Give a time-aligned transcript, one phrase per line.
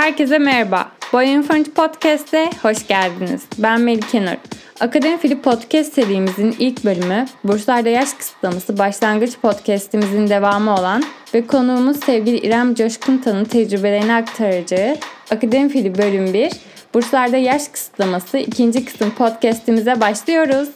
[0.00, 0.88] Herkese merhaba.
[1.12, 3.42] Boyun Fırıncı Podcast'e hoş geldiniz.
[3.58, 4.36] Ben Melike Nur.
[4.80, 11.02] Akademi Fili Podcast serimizin ilk bölümü Burslarda Yaş Kısıtlaması başlangıç podcast'imizin devamı olan
[11.34, 14.96] ve konuğumuz sevgili İrem Coşkuntan'ın tecrübelerini aktaracağı
[15.30, 16.52] Akademi Fili bölüm 1
[16.94, 20.68] Burslarda Yaş Kısıtlaması ikinci kısım podcast'imize başlıyoruz.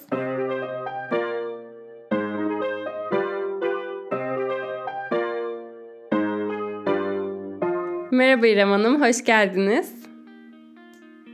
[8.34, 9.92] Merhaba İrem Hanım, hoş geldiniz.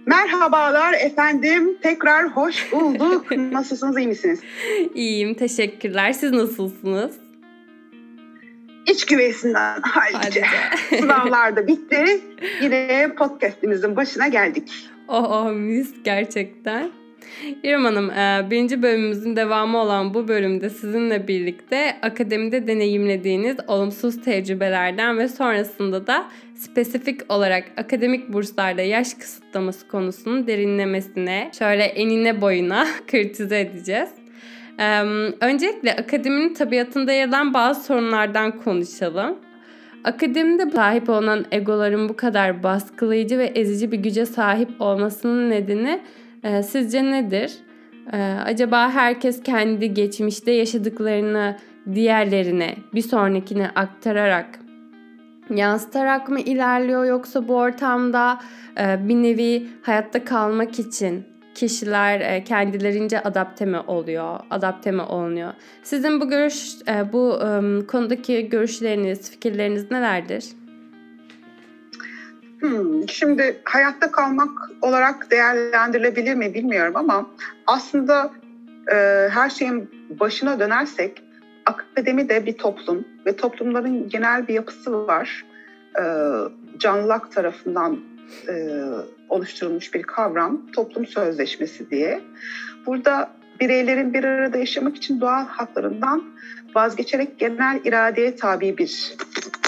[0.06, 3.30] Merhabalar efendim, tekrar hoş bulduk.
[3.52, 4.40] Nasılsınız, iyi misiniz?
[4.94, 6.12] İyiyim, teşekkürler.
[6.12, 7.16] Siz nasılsınız?
[8.86, 10.44] İç güveysinden hallice.
[10.98, 12.20] Sınavlar da bitti.
[12.62, 14.88] Yine podcastimizin başına geldik.
[15.08, 16.90] Oh oh mis gerçekten.
[17.62, 25.18] İrem Hanım, e, birinci bölümümüzün devamı olan bu bölümde sizinle birlikte akademide deneyimlediğiniz olumsuz tecrübelerden
[25.18, 26.24] ve sonrasında da
[26.54, 34.08] spesifik olarak akademik burslarda yaş kısıtlaması konusunun derinlemesine şöyle enine boyuna kritize edeceğiz.
[35.40, 39.36] Öncelikle akademinin tabiatında yer alan bazı sorunlardan konuşalım.
[40.04, 46.00] Akademide sahip olan egoların bu kadar baskılayıcı ve ezici bir güce sahip olmasının nedeni
[46.44, 47.58] e, sizce nedir?
[48.12, 51.56] E, acaba herkes kendi geçmişte yaşadıklarını
[51.94, 54.60] diğerlerine, bir sonrakine aktararak,
[55.50, 58.40] yansıtarak mı ilerliyor yoksa bu ortamda
[58.80, 61.24] e, bir nevi hayatta kalmak için
[61.54, 65.52] kişiler e, kendilerince adapte mi oluyor, adapte mi olunuyor?
[65.82, 70.44] Sizin bu görüş, e, bu e, konudaki görüşleriniz, fikirleriniz nelerdir?
[72.60, 74.50] Hmm, şimdi hayatta kalmak
[74.82, 77.26] olarak değerlendirilebilir mi bilmiyorum ama
[77.66, 78.30] aslında
[78.92, 78.96] e,
[79.30, 81.22] her şeyin başına dönersek
[81.66, 85.44] akademi de bir toplum ve toplumların genel bir yapısı var.
[85.98, 86.02] E,
[86.78, 88.00] Canlılak tarafından
[88.48, 88.82] e,
[89.28, 92.20] oluşturulmuş bir kavram toplum sözleşmesi diye.
[92.86, 93.30] Burada
[93.60, 96.24] bireylerin bir arada yaşamak için doğal haklarından
[96.74, 99.16] vazgeçerek genel iradeye tabi bir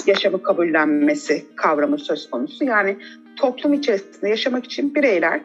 [0.07, 2.65] yaşamı kabullenmesi kavramı söz konusu.
[2.65, 2.97] Yani
[3.35, 5.41] toplum içerisinde yaşamak için bireyler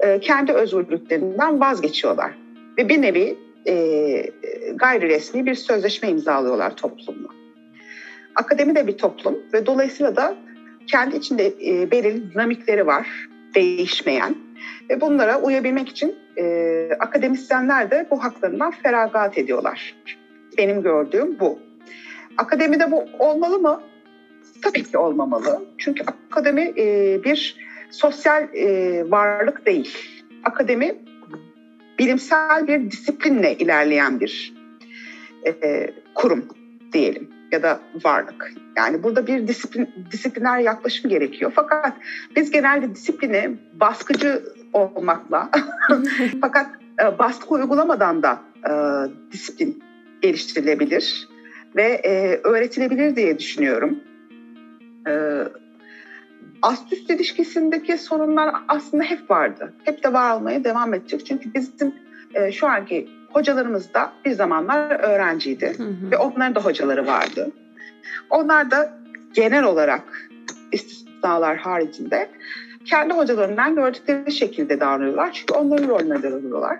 [0.00, 2.32] e, kendi özgürlüklerinden vazgeçiyorlar.
[2.78, 3.36] Ve bir nevi
[3.66, 4.30] e,
[4.74, 7.28] gayri resmi bir sözleşme imzalıyorlar toplumla.
[8.34, 10.36] Akademi de bir toplum ve dolayısıyla da
[10.86, 14.34] kendi içinde e, belirli dinamikleri var, değişmeyen.
[14.90, 19.94] Ve bunlara uyabilmek için e, akademisyenler de bu haklarından feragat ediyorlar.
[20.58, 21.58] Benim gördüğüm bu.
[22.36, 23.80] Akademide bu olmalı mı?
[24.62, 25.64] Tabii ki olmamalı.
[25.78, 27.56] Çünkü akademi e, bir
[27.90, 29.98] sosyal e, varlık değil.
[30.44, 30.94] Akademi
[31.98, 34.54] bilimsel bir disiplinle ilerleyen bir
[35.46, 36.44] e, kurum
[36.92, 38.52] diyelim ya da varlık.
[38.76, 41.52] Yani burada bir disiplin, disipliner yaklaşım gerekiyor.
[41.54, 41.96] Fakat
[42.36, 44.42] biz genelde disiplini baskıcı
[44.72, 45.50] olmakla
[46.40, 46.66] fakat
[47.18, 48.72] baskı uygulamadan da e,
[49.32, 49.82] disiplin
[50.22, 51.28] geliştirilebilir
[51.76, 54.00] ve e, öğretilebilir diye düşünüyorum.
[55.06, 55.42] E,
[56.62, 59.72] ast-üst ilişkisindeki sorunlar aslında hep vardı.
[59.84, 61.26] Hep de var olmaya devam edecek.
[61.26, 61.94] Çünkü bizim
[62.34, 66.10] e, şu anki hocalarımız da bir zamanlar öğrenciydi hı hı.
[66.10, 67.50] ve onların da hocaları vardı.
[68.30, 68.98] Onlar da
[69.34, 70.30] genel olarak
[70.72, 72.30] istisnalar haricinde
[72.84, 75.32] kendi hocalarından gördükleri şekilde davranıyorlar.
[75.32, 76.78] Çünkü onların rolüne davranıyorlar.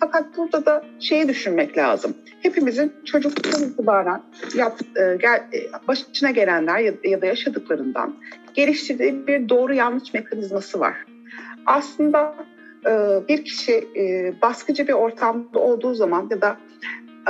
[0.00, 2.14] Fakat burada da şeyi düşünmek lazım.
[2.42, 4.22] Hepimizin çocukluktan itibaren
[4.54, 8.16] yap, e, gel, e, başına gelenler ya, ya da yaşadıklarından
[8.54, 10.94] geliştirdiği bir doğru yanlış mekanizması var.
[11.66, 12.34] Aslında
[12.86, 12.90] e,
[13.28, 16.56] bir kişi e, baskıcı bir ortamda olduğu zaman ya da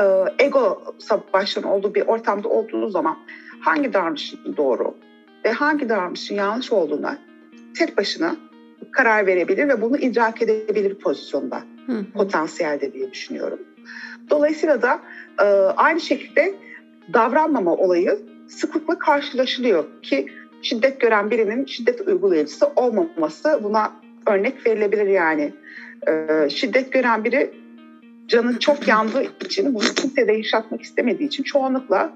[0.01, 3.17] e, ego savaşların olduğu bir ortamda olduğu zaman
[3.61, 4.95] hangi davranışın doğru
[5.45, 7.19] ve hangi davranışın yanlış olduğuna
[7.79, 8.37] tek başına
[8.91, 13.59] karar verebilir ve bunu idrak edebilir pozisyonda, hı potansiyelde diye düşünüyorum.
[14.31, 15.01] Dolayısıyla da
[15.41, 15.45] e,
[15.77, 16.55] aynı şekilde
[17.13, 18.19] davranmama olayı
[18.49, 20.27] sıklıkla karşılaşılıyor ki
[20.63, 23.93] şiddet gören birinin şiddet uygulayıcısı olmaması buna
[24.27, 25.53] örnek verilebilir yani.
[26.09, 27.51] E, şiddet gören biri
[28.27, 32.13] canın çok yandığı için bunu kimseye de yaşatmak istemediği için çoğunlukla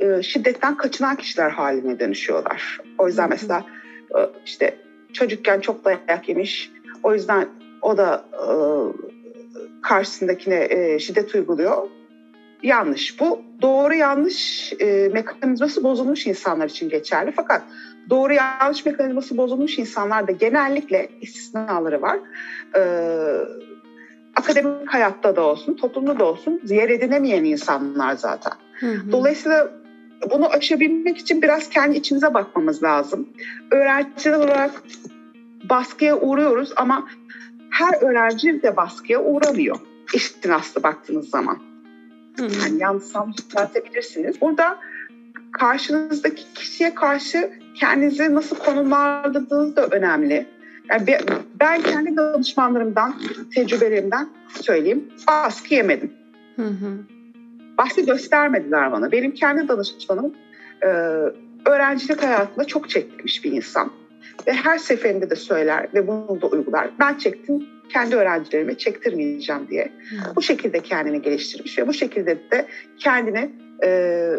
[0.00, 2.78] e, şiddetten kaçınan kişiler haline dönüşüyorlar.
[2.98, 3.64] O yüzden mesela
[4.10, 4.76] e, işte
[5.12, 6.70] çocukken çok dayak yemiş.
[7.02, 7.48] O yüzden
[7.82, 8.46] o da e,
[9.82, 11.88] karşısındakine e, şiddet uyguluyor.
[12.62, 13.20] Yanlış.
[13.20, 17.32] Bu doğru yanlış e, mekanizması bozulmuş insanlar için geçerli.
[17.36, 17.62] Fakat
[18.10, 22.18] doğru yanlış mekanizması bozulmuş insanlarda genellikle istisnaları var.
[22.76, 22.82] E,
[24.36, 28.52] akademik hayatta da olsun, toplumda da olsun yer edinemeyen insanlar zaten.
[28.80, 29.12] Hı hı.
[29.12, 29.81] Dolayısıyla
[30.30, 33.28] bunu aşabilmek için biraz kendi içimize bakmamız lazım.
[33.70, 34.82] Öğrenciler olarak
[35.64, 37.08] baskıya uğruyoruz ama
[37.70, 39.76] her öğrenci de baskıya uğramıyor.
[40.14, 41.58] İşin aslı baktığınız zaman.
[42.38, 43.04] Yani yanlış
[43.48, 44.40] düzeltebilirsiniz.
[44.40, 44.78] Burada
[45.52, 50.46] karşınızdaki kişiye karşı kendinizi nasıl konumlandırdığınız da önemli.
[50.90, 51.18] Yani
[51.60, 53.14] ben kendi danışmanlarımdan,
[53.54, 54.28] tecrübelerimden
[54.60, 55.08] söyleyeyim.
[55.28, 56.12] Baskı yemedim.
[56.56, 56.98] Hı hı.
[57.84, 59.12] Baskı göstermediler bana.
[59.12, 60.34] Benim kendi danışmanım
[60.82, 60.86] e,
[61.66, 63.92] öğrencilik hayatında çok çekmiş bir insan.
[64.46, 66.90] Ve her seferinde de söyler ve bunu da uygular.
[67.00, 69.84] Ben çektim, kendi öğrencilerime çektirmeyeceğim diye.
[69.84, 70.36] Hı.
[70.36, 72.66] Bu şekilde kendini geliştirmiş ve bu şekilde de
[72.98, 73.50] kendini
[73.84, 74.30] e,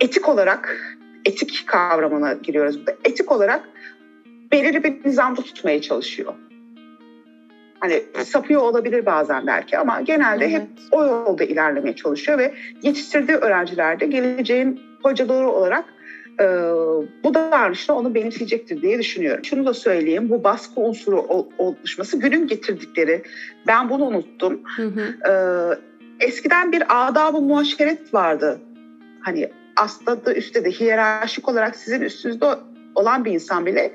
[0.00, 2.92] etik olarak, etik kavramına giriyoruz burada.
[3.04, 3.68] Etik olarak
[4.52, 6.34] belirli bir nizamda tutmaya çalışıyor.
[7.80, 10.54] Hani sapıyor olabilir bazen belki ama genelde evet.
[10.54, 15.84] hep o yolda ilerlemeye çalışıyor ve yetiştirdiği öğrenciler de geleceğin hocaları olarak
[16.40, 16.44] e,
[17.24, 19.44] bu davranışla onu benimseyecektir diye düşünüyorum.
[19.44, 23.22] Şunu da söyleyeyim, bu baskı unsuru oluşması günün getirdikleri,
[23.66, 24.60] ben bunu unuttum.
[24.76, 25.30] Hı hı.
[26.20, 28.60] E, eskiden bir adab-ı muaşeret vardı.
[29.20, 32.46] Hani aslında da üstte de hiyerarşik olarak sizin üstünüzde
[32.94, 33.92] olan bir insan bile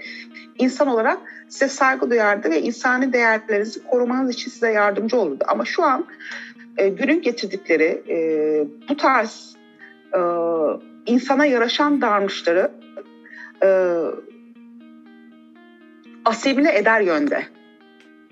[0.59, 1.18] insan olarak
[1.53, 5.44] size saygı duyardı ve insani değerlerinizi korumanız için size yardımcı olurdu.
[5.47, 6.05] Ama şu an
[6.77, 8.17] e, günün getirdikleri e,
[8.89, 9.55] bu tarz
[10.13, 10.19] e,
[11.05, 12.71] insana yaraşan davranışları
[13.63, 13.97] e,
[16.25, 17.44] asimile eder yönde.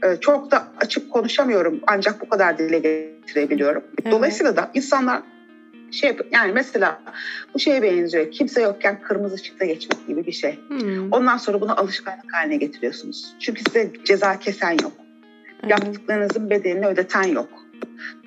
[0.04, 3.84] E, çok da açık konuşamıyorum ancak bu kadar dile getirebiliyorum.
[4.04, 4.14] Evet.
[4.14, 5.22] Dolayısıyla da insanlar
[5.92, 7.02] şey yap yani mesela
[7.54, 8.32] bu şeye benziyor.
[8.32, 10.60] Kimse yokken kırmızı ışıkta geçmek gibi bir şey.
[10.68, 11.12] Hmm.
[11.12, 13.34] Ondan sonra bunu alışkanlık haline getiriyorsunuz.
[13.40, 14.92] Çünkü size ceza kesen yok.
[15.64, 15.72] Evet.
[15.72, 17.50] Yaptıklarınızın bedelini ödeten yok.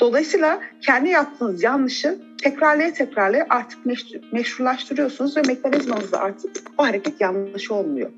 [0.00, 7.70] Dolayısıyla kendi yaptığınız yanlışı tekrarlaya tekrarlaya artık meşru, meşrulaştırıyorsunuz ve mekanizmanızda artık o hareket yanlış
[7.70, 8.10] olmuyor.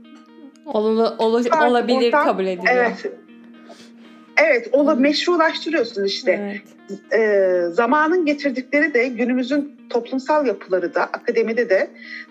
[0.66, 1.12] Ol, ol,
[1.58, 2.74] olabilir kabul ediliyor.
[2.74, 3.12] Evet.
[4.36, 6.40] Evet, onu meşrulaştırıyorsun işte.
[6.42, 6.62] Evet.
[7.12, 11.90] Ee, zamanın getirdikleri de günümüzün toplumsal yapıları da akademide de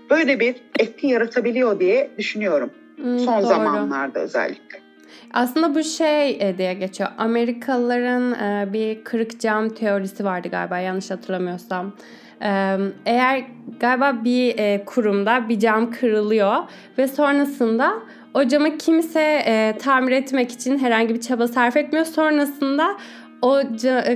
[0.10, 2.72] böyle bir etki yaratabiliyor diye düşünüyorum.
[2.96, 3.48] Hmm, Son doğru.
[3.48, 4.80] zamanlarda özellikle.
[5.34, 7.10] Aslında bu şey e, diye geçiyor.
[7.18, 11.94] Amerikalıların e, bir kırık cam teorisi vardı galiba yanlış hatırlamıyorsam.
[12.42, 13.44] E, eğer
[13.80, 16.56] galiba bir kurumda bir cam kırılıyor
[16.98, 17.94] ve sonrasında
[18.36, 22.06] o camı kimse tamir etmek için herhangi bir çaba sarf etmiyor.
[22.06, 22.98] Sonrasında
[23.42, 23.62] o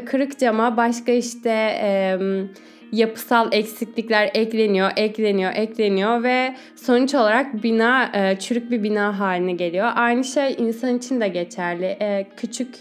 [0.06, 1.50] kırık cama başka işte
[2.92, 9.92] yapısal eksiklikler ekleniyor, ekleniyor, ekleniyor ve sonuç olarak bina e, çürük bir bina haline geliyor.
[9.96, 11.86] Aynı şey insan için de geçerli.
[11.86, 12.76] E, küçük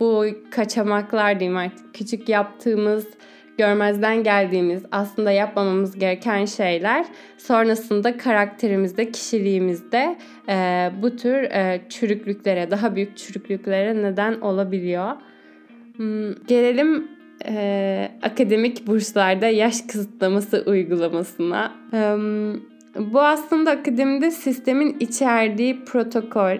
[0.00, 3.06] bu kaçamaklar diyeyim artık küçük yaptığımız
[3.62, 7.04] görmezden geldiğimiz aslında yapmamamız gereken şeyler
[7.38, 10.16] sonrasında karakterimizde, kişiliğimizde
[10.48, 15.10] e, bu tür e, çürüklüklere, daha büyük çürüklüklere neden olabiliyor.
[15.96, 17.08] Hmm, gelelim
[17.46, 21.72] e, akademik burslarda yaş kısıtlaması uygulamasına.
[21.92, 21.98] E,
[23.12, 26.56] bu aslında akademide sistemin içerdiği protokol,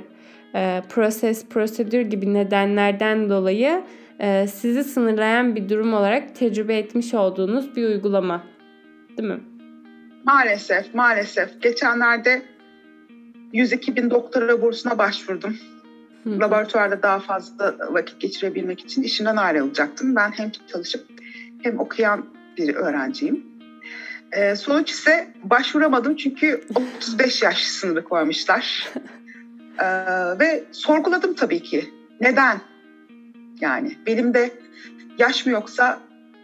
[0.55, 3.82] e, proses, prosedür gibi nedenlerden dolayı
[4.46, 8.44] sizi sınırlayan bir durum olarak tecrübe etmiş olduğunuz bir uygulama.
[9.19, 9.40] Değil mi?
[10.24, 11.62] Maalesef, maalesef.
[11.62, 12.42] Geçenlerde
[13.52, 15.56] 102 bin doktora bursuna başvurdum.
[16.24, 16.41] Hı.
[16.41, 20.17] Laboratuvarda daha fazla vakit geçirebilmek için işimden ayrılacaktım.
[20.17, 21.06] Ben hem çalışıp
[21.62, 22.26] hem okuyan
[22.58, 23.46] bir öğrenciyim.
[24.32, 28.88] Ee, sonuç ise başvuramadım çünkü 35 yaş sınırı koymuşlar.
[29.79, 29.84] ee,
[30.41, 31.91] ve sorguladım tabii ki.
[32.20, 32.60] Neden?
[33.62, 34.50] Yani benim de
[35.19, 36.00] yaş mı yoksa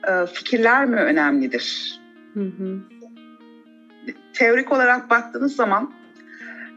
[0.08, 1.98] e, fikirler mi önemlidir?
[2.34, 2.78] Hı hı.
[4.32, 5.92] Teorik olarak baktığınız zaman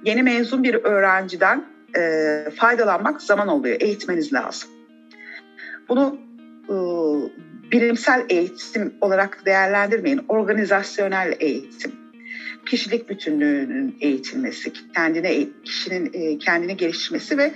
[0.05, 1.65] yeni mezun bir öğrenciden
[1.98, 3.77] e, faydalanmak zaman oluyor.
[3.79, 4.69] Eğitmeniz lazım.
[5.89, 6.17] Bunu
[6.69, 6.75] e,
[7.71, 10.21] bilimsel eğitim olarak değerlendirmeyin.
[10.27, 11.91] Organizasyonel eğitim,
[12.65, 17.51] kişilik bütünlüğünün eğitilmesi, kendine kişinin e, kendini geliştirmesi ve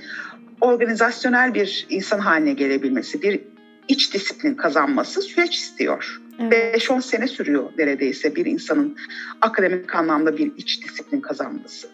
[0.62, 3.42] organizasyonel bir insan haline gelebilmesi, bir
[3.88, 6.22] iç disiplin kazanması süreç istiyor.
[6.40, 6.76] Evet.
[6.90, 8.98] 5-10 sene sürüyor neredeyse bir insanın
[9.42, 11.88] akademik anlamda bir iç disiplin kazanması.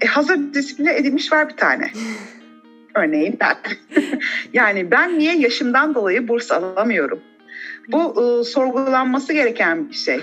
[0.00, 1.90] E, hazır disipline edilmiş var bir tane.
[2.94, 3.56] Örneğin ben.
[4.52, 7.20] yani ben niye yaşımdan dolayı burs alamıyorum?
[7.88, 10.20] Bu e, sorgulanması gereken bir şey.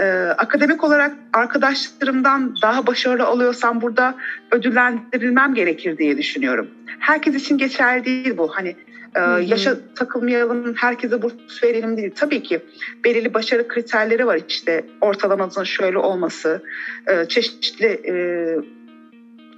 [0.00, 0.04] E,
[0.38, 4.14] akademik olarak arkadaşlarımdan daha başarılı oluyorsam burada
[4.50, 6.68] ödüllendirilmem gerekir diye düşünüyorum.
[6.98, 8.48] Herkes için geçerli değil bu.
[8.48, 8.76] Hani
[9.14, 12.10] Ee, yaşa takılmayalım, herkese burs verelim değil.
[12.16, 12.60] Tabii ki
[13.04, 16.62] belirli başarı kriterleri var işte ortalamanın şöyle olması,
[17.06, 18.14] e, çeşitli e,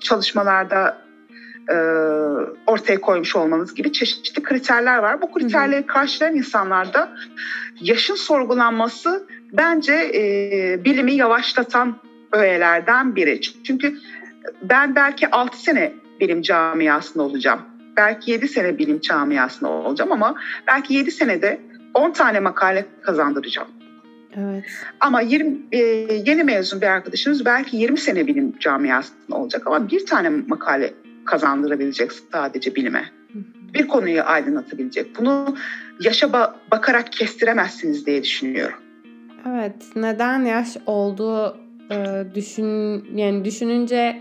[0.01, 0.99] çalışmalarda
[1.71, 1.75] e,
[2.67, 5.23] ortaya koymuş olmanız gibi çeşitli kriterler var.
[5.23, 7.13] Bu kriterleri karşılayan insanlarda
[7.81, 11.97] yaşın sorgulanması bence e, bilimi yavaşlatan
[12.33, 13.41] öğelerden biri.
[13.41, 13.95] Çünkü
[14.63, 17.61] ben belki 6 sene bilim camiasında olacağım.
[17.97, 20.35] Belki 7 sene bilim camiasında olacağım ama
[20.67, 21.61] belki 7 senede
[21.95, 23.69] 10 tane makale kazandıracağım.
[24.37, 24.65] Evet.
[25.01, 25.79] Ama 20, e,
[26.27, 30.95] yeni mezun bir arkadaşınız belki 20 sene bilim camiasında olacak ama bir tane makale
[31.25, 33.05] kazandırabilecek sadece bilime.
[33.75, 35.19] Bir konuyu aydınlatabilecek.
[35.19, 35.57] Bunu
[36.01, 38.79] yaşa ba- bakarak kestiremezsiniz diye düşünüyorum.
[39.49, 39.75] Evet.
[39.97, 41.57] Neden yaş olduğu
[41.91, 44.21] e, düşün yani düşününce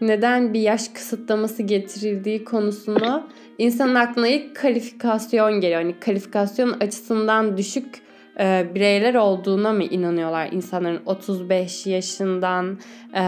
[0.00, 3.26] neden bir yaş kısıtlaması getirildiği konusunu
[3.58, 5.80] insanın aklına ilk kalifikasyon geliyor.
[5.80, 8.02] Yani kalifikasyon açısından düşük
[8.40, 12.78] e, bireyler olduğuna mı inanıyorlar insanların 35 yaşından
[13.14, 13.24] e,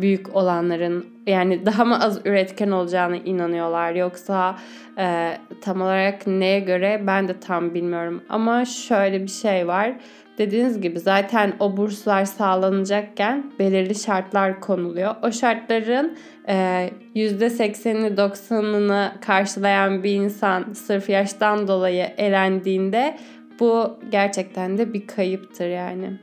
[0.00, 4.58] büyük olanların yani daha mı az üretken olacağını inanıyorlar yoksa
[4.98, 9.94] e, tam olarak neye göre ben de tam bilmiyorum ama şöyle bir şey var
[10.38, 15.14] dediğiniz gibi zaten o burslar sağlanacakken belirli şartlar konuluyor.
[15.22, 16.16] O şartların
[16.48, 23.18] e, %80'ini 90'ını karşılayan bir insan sırf yaştan dolayı elendiğinde
[23.60, 26.18] bu gerçekten de bir kayıptır yani.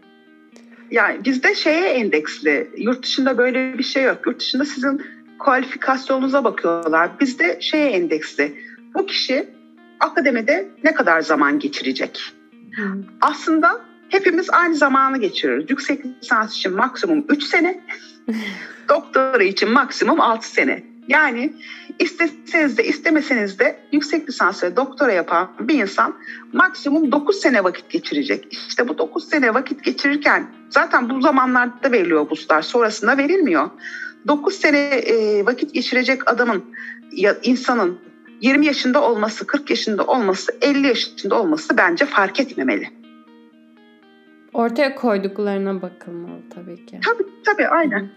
[0.92, 4.18] Yani bizde şeye endeksli, yurt dışında böyle bir şey yok.
[4.26, 5.02] Yurt dışında sizin
[5.40, 7.20] kualifikasyonunuza bakıyorlar.
[7.20, 8.56] Bizde şeye endeksli.
[8.94, 9.50] Bu kişi
[10.00, 12.20] akademide ne kadar zaman geçirecek?
[12.76, 13.04] Hmm.
[13.22, 13.82] Aslında
[14.16, 15.70] hepimiz aynı zamanı geçiriyoruz.
[15.70, 17.80] Yüksek lisans için maksimum 3 sene,
[18.90, 20.84] doktora için maksimum 6 sene.
[21.08, 21.54] Yani
[22.00, 26.16] isteseniz de istemeseniz de yüksek lisans ve doktora yapan bir insan
[26.54, 28.48] maksimum 9 sene vakit geçirecek.
[28.70, 33.70] İşte bu 9 sene vakit geçirirken zaten bu zamanlarda veriliyor burslar sonrasında verilmiyor.
[34.28, 36.64] 9 sene e, vakit geçirecek adamın
[37.12, 38.00] ya insanın
[38.42, 42.90] 20 yaşında olması, 40 yaşında olması, 50 yaşında olması bence fark etmemeli.
[44.56, 47.00] Ortaya koyduklarına bakılmalı tabii ki.
[47.06, 48.10] Tabii tabii aynen.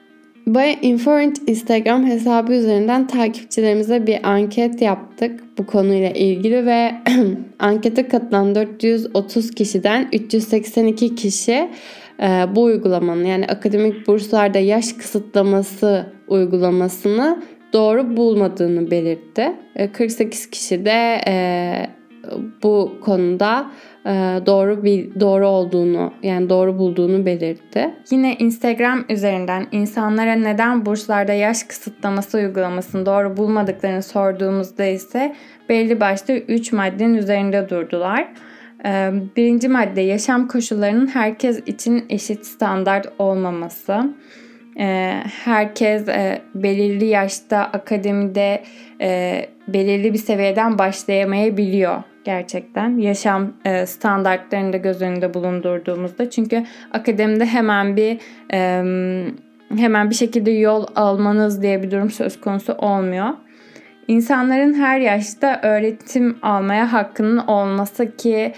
[0.47, 6.95] Bay Informed Instagram hesabı üzerinden takipçilerimize bir anket yaptık bu konuyla ilgili ve
[7.59, 11.71] ankete katılan 430 kişiden 382 kişi
[12.21, 17.43] e, bu uygulamanın yani akademik burslarda yaş kısıtlaması uygulamasını
[17.73, 19.53] doğru bulmadığını belirtti.
[19.93, 21.35] 48 e, kişi de e,
[22.63, 23.71] bu konuda
[24.47, 27.95] doğru bir doğru olduğunu yani doğru bulduğunu belirtti.
[28.11, 35.37] Yine Instagram üzerinden insanlara neden burslarda yaş kısıtlaması uygulamasını doğru bulmadıklarını sorduğumuzda ise
[35.69, 38.29] belli başlı 3 maddenin üzerinde durdular.
[38.85, 44.15] E, birinci madde yaşam koşullarının herkes için eşit standart olmaması.
[44.81, 46.07] E, herkes
[46.55, 48.63] belirli yaşta akademide
[49.69, 57.97] belirli bir seviyeden başlayamayabiliyor gerçekten yaşam e, standartlarını da göz önünde bulundurduğumuzda çünkü akademide hemen
[57.97, 58.19] bir
[58.53, 58.59] e,
[59.77, 63.29] hemen bir şekilde yol almanız diye bir durum söz konusu olmuyor.
[64.09, 68.53] İnsanların her yaşta öğretim almaya hakkının olması ki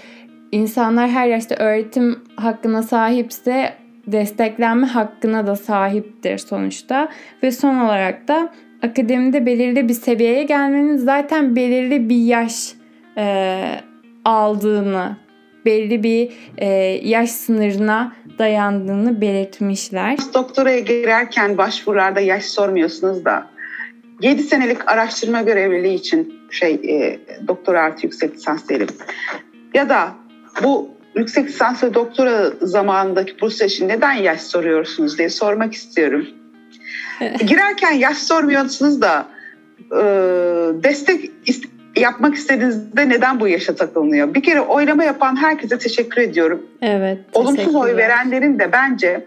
[0.51, 3.73] insanlar her yaşta öğretim hakkına sahipse
[4.07, 7.09] desteklenme hakkına da sahiptir sonuçta
[7.43, 8.49] ve son olarak da
[8.81, 12.80] akademide belirli bir seviyeye gelmenin zaten belirli bir yaş
[13.17, 13.81] e,
[14.25, 15.17] aldığını,
[15.65, 16.67] belli bir e,
[17.03, 20.17] yaş sınırına dayandığını belirtmişler.
[20.33, 23.47] Doktoraya girerken başvurularda yaş sormuyorsunuz da
[24.21, 28.87] 7 senelik araştırma görevliliği için şey e, doktor artı yüksek lisans diyelim.
[29.73, 30.11] Ya da
[30.63, 36.27] bu yüksek lisans ve doktora zamanındaki burs için neden yaş soruyorsunuz diye sormak istiyorum.
[37.45, 39.27] Girerken yaş sormuyorsunuz da
[39.91, 40.03] e,
[40.83, 41.31] destek
[41.95, 44.33] yapmak istediğinizde neden bu yaşa takılınıyor?
[44.33, 46.61] Bir kere oylama yapan herkese teşekkür ediyorum.
[46.81, 47.19] Evet.
[47.33, 49.25] Olumsuz oy verenlerin de bence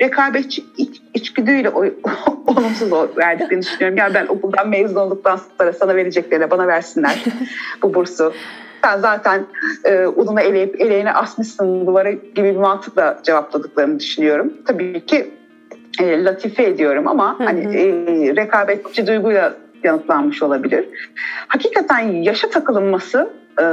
[0.00, 1.94] rekabetçi iç, içgüdüyle oy,
[2.46, 3.98] olumsuz oy verdiklerini düşünüyorum.
[3.98, 7.24] Yani ben okuldan mezun olduktan sonra sana vereceklerine bana versinler
[7.82, 8.32] bu bursu.
[8.84, 9.46] Sen zaten
[9.84, 14.52] e, ununu eleyip eleğine asmışsın duvara gibi bir mantıkla cevapladıklarını düşünüyorum.
[14.66, 15.30] Tabii ki
[16.00, 17.86] e, latife ediyorum ama hani e,
[18.36, 19.54] rekabetçi duyguyla
[19.84, 20.88] yanıtlanmış olabilir.
[21.48, 23.64] Hakikaten yaşa takılınması e,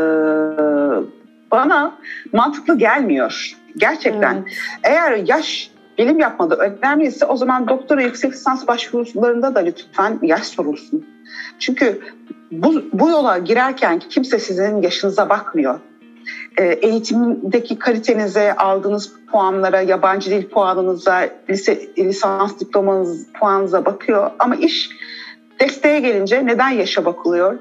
[1.52, 1.98] bana
[2.34, 3.58] mantıklı gelmiyor.
[3.78, 4.36] Gerçekten.
[4.36, 4.54] Evet.
[4.84, 11.06] Eğer yaş bilim yapmada önemliyse o zaman doktora yüksek lisans başvurularında da lütfen yaş sorulsun.
[11.60, 12.02] Çünkü
[12.52, 15.80] bu, bu yola girerken kimse sizin yaşınıza bakmıyor.
[16.58, 24.32] E, eğitimdeki kalitenize, aldığınız puanlara, yabancı dil puanınıza, lise, lisans diplomanız puanınıza bakıyor.
[24.40, 24.90] Ama iş
[25.62, 27.60] desteğe gelince neden yaşa bakılıyor?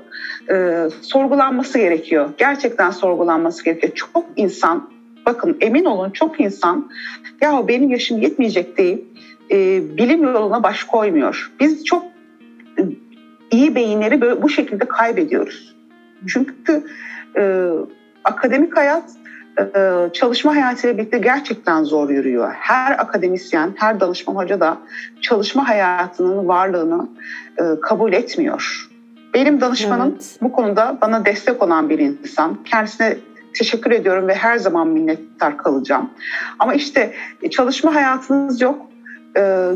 [0.51, 2.31] Ee, sorgulanması gerekiyor.
[2.39, 3.93] Gerçekten sorgulanması gerekiyor.
[3.95, 4.91] Çok insan,
[5.27, 6.91] bakın emin olun çok insan
[7.41, 9.05] ya benim yaşım yetmeyecek deyip
[9.51, 9.57] e,
[9.97, 11.53] bilim yoluna baş koymuyor.
[11.61, 12.05] Biz çok
[13.51, 15.77] iyi beyinleri böyle, bu şekilde kaybediyoruz.
[16.27, 16.85] Çünkü
[17.37, 17.69] e,
[18.25, 19.05] akademik hayat
[20.13, 22.53] çalışma hayatıyla birlikte gerçekten zor yürüyor.
[22.53, 24.79] Her akademisyen, her danışman hoca da
[25.21, 27.09] çalışma hayatının varlığını
[27.59, 28.89] e, kabul etmiyor.
[29.35, 30.39] Benim danışmanım evet.
[30.43, 32.65] bu konuda bana destek olan bir insan.
[32.65, 33.17] Kendisine
[33.59, 36.11] teşekkür ediyorum ve her zaman minnettar kalacağım.
[36.59, 37.15] Ama işte
[37.51, 38.87] çalışma hayatınız yok,
[39.37, 39.71] e,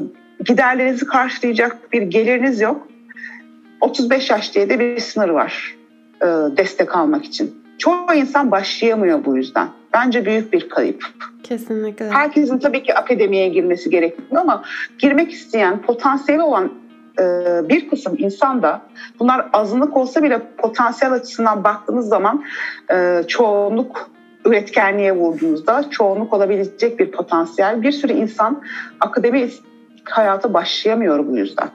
[0.44, 2.88] giderlerinizi karşılayacak bir geliriniz yok.
[3.80, 5.76] 35 yaş diye de bir sınır var
[6.56, 7.61] destek almak için.
[7.78, 9.68] Çoğu insan başlayamıyor bu yüzden.
[9.92, 11.04] Bence büyük bir kayıp.
[11.42, 12.10] Kesinlikle.
[12.10, 14.62] Herkesin tabii ki akademiye girmesi gerekmiyor ama
[14.98, 16.72] girmek isteyen, potansiyeli olan
[17.18, 17.24] e,
[17.68, 18.82] bir kısım insan da
[19.20, 22.44] bunlar azınlık olsa bile potansiyel açısından baktığınız zaman
[22.92, 24.10] e, çoğunluk
[24.44, 27.82] üretkenliğe vurduğunuzda çoğunluk olabilecek bir potansiyel.
[27.82, 28.62] Bir sürü insan
[29.00, 29.48] akademi
[30.04, 31.68] hayata başlayamıyor bu yüzden.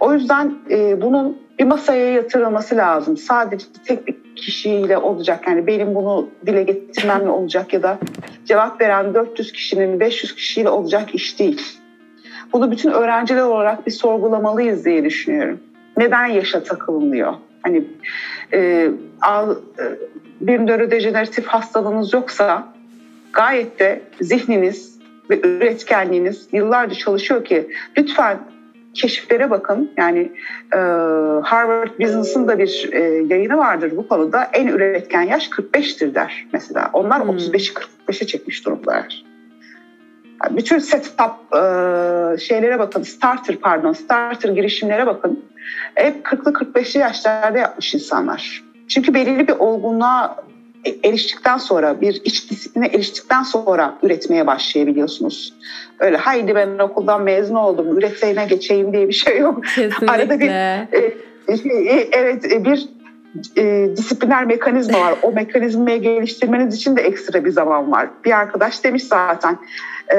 [0.00, 3.16] O yüzden e, bunun bir masaya yatırılması lazım.
[3.16, 5.48] Sadece tek bir kişiyle olacak.
[5.48, 7.98] Yani benim bunu dile getirmemle olacak ya da
[8.44, 11.78] cevap veren 400 kişinin 500 kişiyle olacak iş değil.
[12.52, 15.60] Bunu bütün öğrenciler olarak bir sorgulamalıyız diye düşünüyorum.
[15.96, 17.34] Neden yaşa takılınıyor?
[17.62, 17.84] Hani
[18.52, 19.82] e, al, e,
[20.40, 22.74] bir nörodejeneratif hastalığınız yoksa
[23.32, 24.98] gayet de zihniniz
[25.30, 28.38] ve üretkenliğiniz yıllarca çalışıyor ki lütfen
[28.94, 29.90] keşiflere bakın.
[29.96, 30.32] Yani
[30.74, 30.78] e,
[31.42, 33.00] Harvard Business'ın da bir e,
[33.34, 34.44] yayını vardır bu konuda.
[34.52, 36.90] En üretken yaş 45'tir der mesela.
[36.92, 37.36] Onlar hmm.
[37.36, 37.74] 35'i
[38.08, 39.24] 45'e çekmiş durumdalar.
[40.44, 41.60] Yani bütün setup e,
[42.38, 45.44] şeylere bakın, starter pardon, starter girişimlere bakın.
[45.94, 48.62] Hep 40'lı 45'li yaşlarda yapmış insanlar.
[48.88, 50.36] Çünkü belirli bir olgunluğa
[51.04, 55.54] eriştikten sonra, bir iç disipline eriştikten sonra üretmeye başlayabiliyorsunuz.
[55.98, 59.64] Öyle haydi ben okuldan mezun oldum, üretmeye geçeyim diye bir şey yok.
[59.64, 60.06] Kesinlikle.
[60.06, 60.88] Arada bir, e,
[61.48, 62.88] e, evet e, bir
[63.56, 65.14] e, disipliner mekanizma var.
[65.22, 68.08] O mekanizmayı geliştirmeniz için de ekstra bir zaman var.
[68.24, 69.58] Bir arkadaş demiş zaten
[70.14, 70.16] e,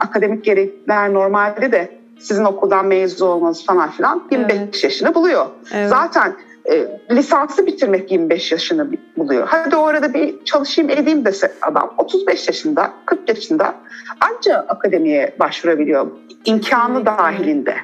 [0.00, 4.84] akademik gerekler normalde de sizin okuldan mezun olmanız falan filan 25 evet.
[4.84, 5.46] yaşını buluyor.
[5.74, 5.88] Evet.
[5.88, 6.34] Zaten
[6.70, 9.48] e, lisansı bitirmek 25 yaşını buluyor.
[9.48, 13.74] Hadi o arada bir çalışayım edeyim dese adam 35 yaşında, 40 yaşında
[14.20, 16.06] anca akademiye başvurabiliyor.
[16.44, 17.76] İmkanı dahilinde.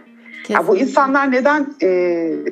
[0.49, 1.89] Ya bu insanlar neden e,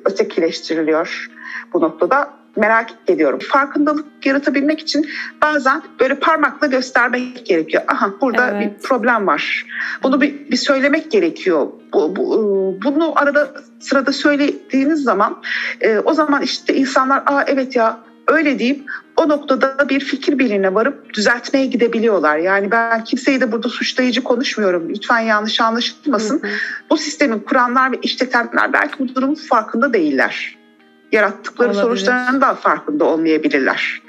[0.05, 1.31] ötekileştiriliyor
[1.73, 2.42] bu noktada?
[2.57, 3.39] Merak ediyorum.
[3.53, 5.07] Farkındalık yaratabilmek için
[5.43, 7.83] bazen böyle parmakla göstermek gerekiyor.
[7.89, 8.61] Aha burada evet.
[8.61, 9.67] bir problem var.
[10.03, 11.69] Bunu bir, bir söylemek gerekiyor.
[11.93, 15.43] Bu, bu, e, bunu arada sırada söylediğiniz zaman
[15.81, 20.75] e, o zaman işte insanlar aa evet ya öyle deyip o noktada bir fikir birliğine
[20.75, 22.39] varıp düzeltmeye gidebiliyorlar.
[22.39, 24.89] Yani ben kimseyi de burada suçlayıcı konuşmuyorum.
[24.89, 26.43] Lütfen yanlış anlaşılmasın.
[26.43, 26.51] Hı hı.
[26.91, 30.62] Bu sistemin kuranlar ve işletenler belki bu durumun farkında değiller
[31.13, 31.83] yarattıkları Olabilir.
[31.83, 34.03] sonuçların da farkında olmayabilirler.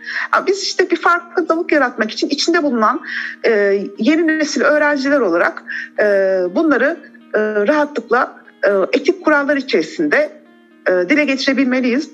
[0.48, 3.02] Biz işte bir farkındalık yaratmak için içinde bulunan
[3.44, 3.52] e,
[3.98, 5.64] yeni nesil öğrenciler olarak
[6.00, 6.06] e,
[6.56, 6.98] bunları
[7.34, 8.44] e, rahatlıkla
[8.94, 10.32] etik kurallar içerisinde
[11.10, 12.12] dile getirebilmeliyiz.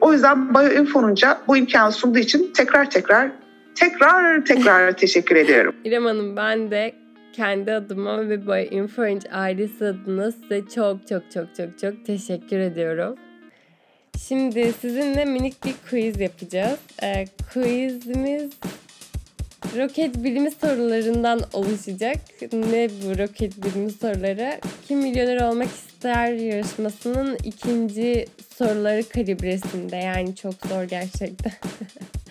[0.00, 3.30] O yüzden Bioinfo'nunca bu imkanı sunduğu için tekrar tekrar
[3.74, 5.74] tekrar tekrar teşekkür ediyorum.
[5.84, 6.92] İrem Hanım ben de
[7.32, 13.14] kendi adıma ve Bioinfo ailesi adına size çok çok çok çok çok teşekkür ediyorum.
[14.18, 16.78] Şimdi sizinle minik bir quiz yapacağız.
[17.02, 18.50] Ee, quizimiz
[19.76, 22.18] roket bilimi sorularından oluşacak.
[22.52, 24.60] Ne bu roket bilimi soruları?
[24.88, 29.96] Kim milyoner olmak ister yarışmasının ikinci soruları kalibresinde.
[29.96, 31.52] Yani çok zor gerçekten.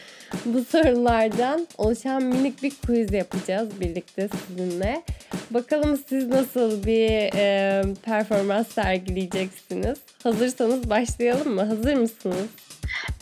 [0.45, 5.03] bu sorulardan oluşan minik bir quiz yapacağız birlikte sizinle.
[5.51, 9.97] Bakalım siz nasıl bir e, performans sergileyeceksiniz.
[10.23, 11.63] Hazırsanız başlayalım mı?
[11.63, 12.47] Hazır mısınız?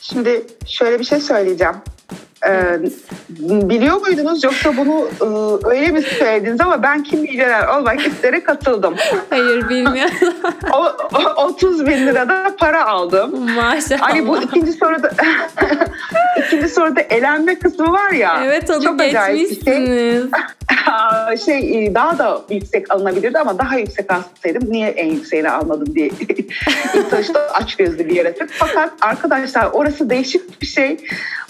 [0.01, 1.75] Şimdi şöyle bir şey söyleyeceğim.
[2.47, 2.79] Ee,
[3.39, 5.25] biliyor muydunuz yoksa bunu e,
[5.69, 8.95] öyle mi söylediniz ama ben kim milyoner olmak istere katıldım.
[9.29, 10.15] Hayır bilmiyorum.
[10.73, 10.85] o,
[11.37, 13.51] o, 30 bin lirada para aldım.
[13.55, 14.01] Maşallah.
[14.01, 15.11] Hani bu ikinci soruda
[16.47, 18.41] İkinci soruda elenme kısmı var ya.
[18.45, 20.25] Evet onu çok geçmişsiniz.
[21.45, 21.61] Şey.
[21.61, 27.11] şey daha da yüksek alınabilirdi ama daha yüksek alsaydım niye en yükseğini almadım diye ilk
[27.11, 28.49] başta aç gözlü bir yaratık.
[28.53, 30.97] Fakat arkadaşlar orası değişik bir şey.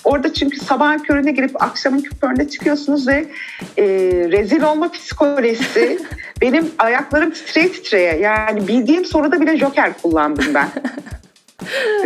[0.04, 3.26] Orada çünkü sabahın körüne girip akşamın köründe çıkıyorsunuz ve
[3.78, 3.86] e,
[4.32, 6.00] rezil olma psikolojisi
[6.42, 8.18] benim ayaklarım titreye titreye.
[8.18, 10.68] Yani bildiğim soruda bile joker kullandım ben.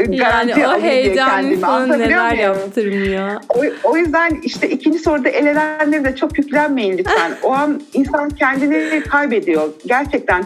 [0.10, 3.42] yani o heyecanlı sonu neler yaptırmıyor.
[3.50, 7.32] O, o yüzden işte ikinci soruda elenenleri de çok yüklenmeyin lütfen.
[7.44, 9.70] o an insan kendini kaybediyor.
[9.86, 10.46] Gerçekten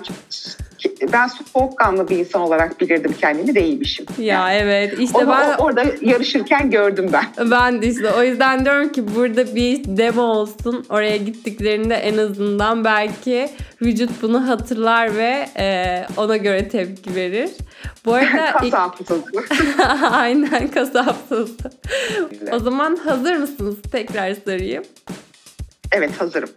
[1.13, 4.05] ben soğukkanlı bir insan olarak bilirdim kendimi değilmişim.
[4.17, 4.53] Ya yani.
[4.53, 7.51] evet işte Onu, ben orada yarışırken gördüm ben.
[7.51, 10.85] Ben de işte o yüzden diyorum ki burada bir demo olsun.
[10.89, 13.49] Oraya gittiklerinde en azından belki
[13.81, 17.49] vücut bunu hatırlar ve e, ona göre tepki verir.
[18.05, 19.23] Bu arada kas hafızası.
[20.11, 21.71] Aynen kas hafızası.
[22.51, 23.75] o zaman hazır mısınız?
[23.91, 24.83] Tekrar sorayım.
[25.91, 26.49] Evet hazırım.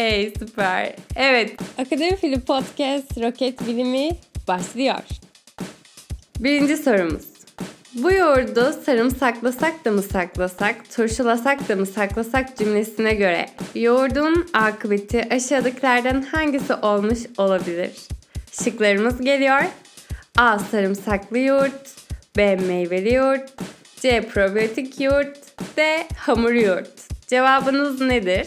[0.00, 0.94] Hey süper.
[1.16, 1.52] Evet.
[1.78, 4.10] Akademi Film Podcast Roket Bilimi
[4.48, 5.00] başlıyor.
[6.38, 7.24] Birinci sorumuz.
[7.94, 16.22] Bu yoğurdu sarımsaklasak da mı saklasak, turşulasak da mı saklasak cümlesine göre yoğurdun akıbeti aşağıdakilerden
[16.22, 17.90] hangisi olmuş olabilir?
[18.64, 19.62] Şıklarımız geliyor.
[20.38, 20.58] A.
[20.58, 21.96] Sarımsaklı yoğurt
[22.36, 22.56] B.
[22.56, 23.52] Meyveli yoğurt
[24.00, 24.28] C.
[24.28, 25.38] Probiyotik yoğurt
[25.76, 26.06] D.
[26.16, 27.10] Hamur yoğurt.
[27.26, 28.46] Cevabınız nedir?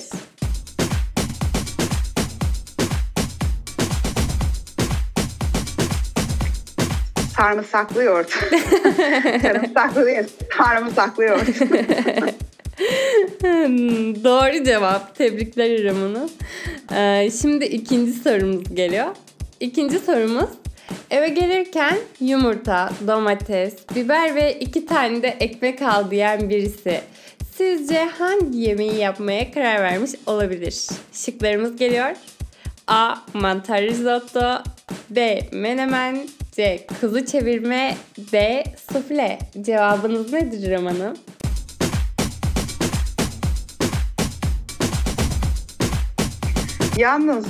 [7.43, 8.29] Sarımsaklı yoğurt.
[9.41, 10.23] Sarımsaklı değil,
[10.58, 11.47] sarımsaklı yoğurt.
[14.23, 15.15] Doğru cevap.
[15.15, 16.29] Tebrikler İrem Hanım.
[16.95, 19.08] Ee, şimdi ikinci sorumuz geliyor.
[19.60, 20.49] İkinci sorumuz
[21.12, 27.01] Eve gelirken yumurta, domates, biber ve iki tane de ekmek al diyen birisi
[27.58, 30.88] sizce hangi yemeği yapmaya karar vermiş olabilir?
[31.13, 32.12] Şıklarımız geliyor.
[32.88, 33.15] A.
[33.34, 34.63] Mantar risotto
[35.10, 35.39] B.
[35.51, 36.17] Menemen
[36.56, 36.88] C.
[37.02, 37.98] Kuzu çevirme
[38.32, 38.63] D.
[38.94, 39.39] Sufle.
[39.62, 41.13] Cevabınız nedir Hanım?
[46.98, 47.46] Yalnız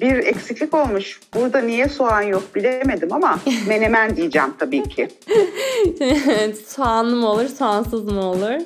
[0.00, 1.20] bir eksiklik olmuş.
[1.34, 5.08] Burada niye soğan yok bilemedim ama menemen diyeceğim tabii ki.
[6.66, 8.60] Soğanlı mı olur, soğansız mı olur?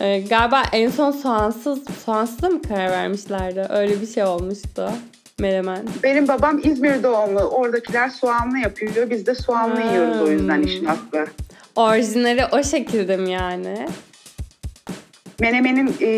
[0.00, 3.66] Ee, galiba en son soğansız, soğansıza mı karar vermişlerdi?
[3.70, 4.90] Öyle bir şey olmuştu.
[5.40, 5.84] Menemen.
[6.02, 7.40] Benim babam İzmir doğumlu.
[7.40, 9.10] Oradakiler soğanlı yapıyor.
[9.10, 9.90] Biz de soğanlı hmm.
[9.90, 11.26] yiyoruz o yüzden işin aslı.
[11.76, 13.86] Orijinali o şekilde mi yani?
[15.40, 16.08] Menemenin e,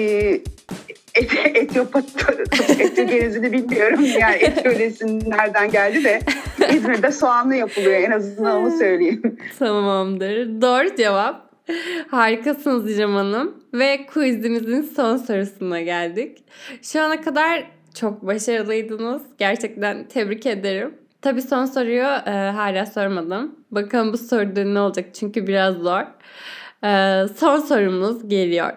[1.15, 2.03] et, Etiyopya
[2.79, 4.05] Etiyopya bilmiyorum.
[4.21, 6.21] Yani Etiyopya'sının nereden geldi de
[6.73, 7.95] İzmir'de soğanlı yapılıyor.
[7.95, 9.39] En azından onu söyleyeyim.
[9.59, 10.61] Tamamdır.
[10.61, 11.49] Doğru cevap.
[12.11, 13.55] Harikasınız İrem Hanım.
[13.75, 16.45] Ve quizimizin son sorusuna geldik.
[16.83, 19.23] Şu ana kadar çok başarılıydınız.
[19.39, 20.95] Gerçekten tebrik ederim.
[21.23, 23.57] Tabii son soruyu e, hala sormadım.
[23.71, 26.03] Bakalım bu soruda ne olacak çünkü biraz zor.
[26.85, 28.73] E, son sorumuz geliyor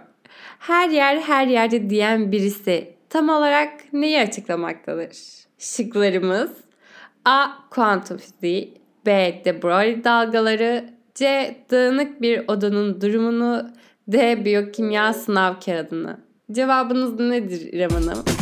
[0.62, 5.18] her yer her yerde diyen birisi tam olarak neyi açıklamaktadır?
[5.58, 6.52] Şıklarımız
[7.26, 7.48] A.
[7.70, 9.42] Kuantum fiziği B.
[9.46, 11.56] De Broglie dalgaları C.
[11.72, 13.70] Dağınık bir odanın durumunu
[14.08, 14.46] D.
[14.46, 16.18] Biyokimya sınav kağıdını.
[16.52, 18.41] Cevabınız nedir İrem Hanım?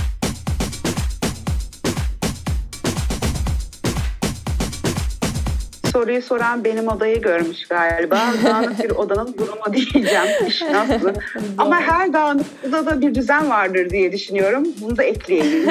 [5.92, 8.20] Soruyu soran benim odayı görmüş galiba.
[8.46, 10.48] Dağınık bir odanın durumu diyeceğim.
[10.48, 11.14] İşin aslı.
[11.58, 14.68] Ama her dağınık odada bir düzen vardır diye düşünüyorum.
[14.82, 15.70] Bunu da ekleyelim.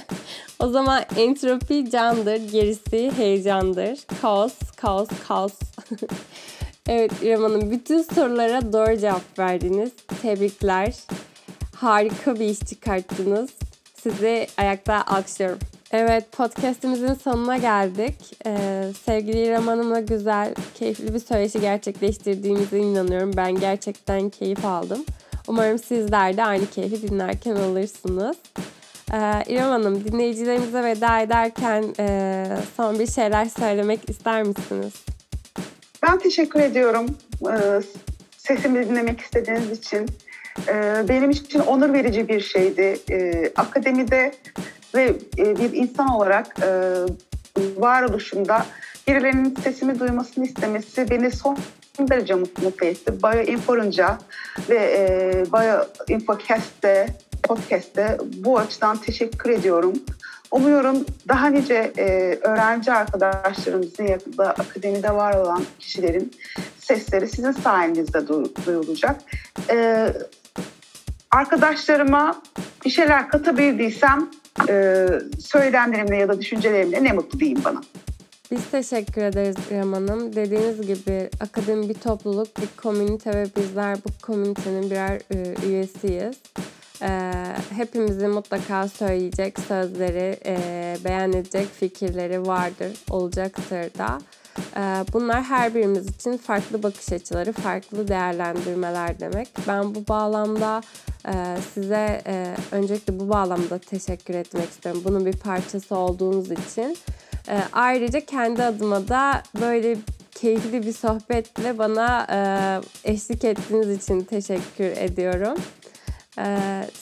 [0.58, 3.98] o zaman entropi candır, gerisi heyecandır.
[4.22, 5.52] Kaos, kaos, kaos.
[6.88, 9.90] evet İrem Hanım bütün sorulara doğru cevap verdiniz.
[10.22, 10.94] Tebrikler.
[11.76, 13.50] Harika bir iş çıkarttınız.
[14.02, 15.58] Sizi ayakta alkışlıyorum.
[15.92, 18.14] Evet podcastimizin sonuna geldik.
[18.46, 23.32] Ee, sevgili İrem Hanım'la güzel, keyifli bir söyleşi gerçekleştirdiğimize inanıyorum.
[23.36, 25.04] Ben gerçekten keyif aldım.
[25.48, 28.36] Umarım sizler de aynı keyfi dinlerken alırsınız.
[29.12, 34.92] Ee, İrem Hanım dinleyicilerimize veda ederken e, son bir şeyler söylemek ister misiniz?
[36.02, 37.06] Ben teşekkür ediyorum
[37.42, 37.80] ee,
[38.36, 40.06] sesimi dinlemek istediğiniz için.
[40.68, 42.98] Ee, benim için onur verici bir şeydi.
[43.10, 44.32] Ee, akademide
[44.94, 46.92] ve e, bir insan olarak e,
[47.76, 48.66] varoluşumda
[49.08, 51.58] birilerinin sesimi duymasını istemesi beni son
[51.98, 53.22] derece mutlu etti.
[53.22, 54.18] Bioinforunca
[54.68, 57.06] ve e, Bioinfocast'te,
[57.42, 59.92] podcast'te bu açıdan teşekkür ediyorum.
[60.50, 66.32] Umuyorum daha nice e, öğrenci arkadaşlarımızın ya da akademide var olan kişilerin
[66.78, 68.26] sesleri sizin sayenizde
[68.66, 69.20] duyulacak.
[69.70, 70.12] Ee,
[71.30, 72.42] arkadaşlarıma
[72.84, 74.30] bir şeyler katabildiysem
[74.68, 75.06] e,
[75.38, 77.80] söylemlerimle ya da düşüncelerimle ne mutlu diyeyim bana.
[78.50, 80.36] Biz teşekkür ederiz İrem Hanım.
[80.36, 86.36] Dediğiniz gibi akademi bir topluluk, bir komünite ve bizler bu komünitenin birer e, üyesiyiz.
[87.02, 87.10] E,
[87.76, 90.96] hepimizin mutlaka söyleyecek sözleri, e,
[91.38, 94.18] edecek fikirleri vardır, olacaktır da.
[94.76, 94.80] E,
[95.12, 99.48] bunlar her birimiz için farklı bakış açıları, farklı değerlendirmeler demek.
[99.68, 100.80] Ben bu bağlamda
[101.28, 105.02] e, size e, öncelikle bu bağlamda teşekkür etmek istiyorum.
[105.04, 106.96] Bunun bir parçası olduğunuz için.
[107.48, 109.96] E, ayrıca kendi adıma da böyle
[110.30, 112.26] keyifli bir sohbetle bana
[113.04, 115.58] eşlik ettiğiniz için teşekkür ediyorum.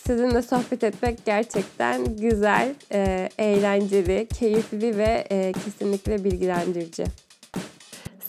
[0.06, 2.74] Sizinle sohbet etmek gerçekten güzel,
[3.38, 5.24] eğlenceli, keyifli ve
[5.64, 7.04] kesinlikle bilgilendirici.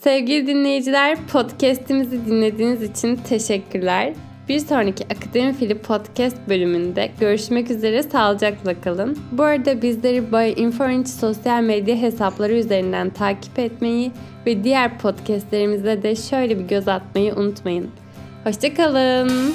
[0.04, 4.14] Sevgili dinleyiciler, podcast'imizi dinlediğiniz için teşekkürler.
[4.50, 9.18] Bir sonraki Akademi Fili Podcast bölümünde görüşmek üzere sağlıcakla kalın.
[9.32, 14.12] Bu arada bizleri Bay Inforinç sosyal medya hesapları üzerinden takip etmeyi
[14.46, 17.90] ve diğer podcastlerimize de şöyle bir göz atmayı unutmayın.
[18.44, 19.54] Hoşçakalın.